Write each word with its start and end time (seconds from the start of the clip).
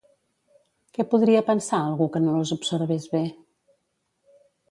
Què 0.97 1.05
podria 1.11 1.43
pensar 1.49 1.81
algú 1.89 2.07
que 2.15 2.23
no 2.25 2.35
les 2.39 2.53
observés 2.57 3.07
bé? 3.13 3.23